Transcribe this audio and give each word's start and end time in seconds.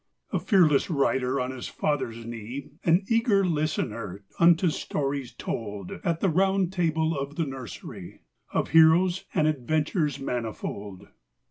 A 0.33 0.39
fearless 0.39 0.89
rider 0.89 1.39
on 1.39 1.51
his 1.51 1.67
father's 1.67 2.25
knee, 2.25 2.71
An 2.83 3.03
eager 3.07 3.45
listener 3.45 4.23
unto 4.39 4.71
stories 4.71 5.31
told 5.31 5.91
At 6.03 6.21
the 6.21 6.29
Round 6.29 6.73
Table 6.73 7.15
of 7.15 7.35
the 7.35 7.45
nursery, 7.45 8.21
Of 8.51 8.69
heroes 8.69 9.25
and 9.35 9.47
adventures 9.47 10.19
manifold. 10.19 11.09